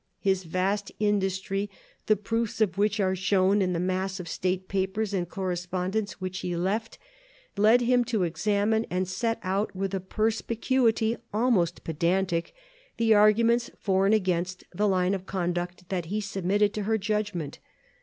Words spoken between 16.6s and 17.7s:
to her judgment.